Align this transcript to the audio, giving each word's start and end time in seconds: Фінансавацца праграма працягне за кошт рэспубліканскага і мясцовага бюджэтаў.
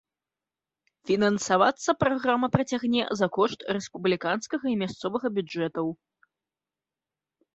Фінансавацца 1.07 1.89
праграма 2.03 2.47
працягне 2.55 3.03
за 3.19 3.27
кошт 3.37 3.59
рэспубліканскага 3.77 4.65
і 4.71 4.75
мясцовага 4.83 5.27
бюджэтаў. 5.35 5.87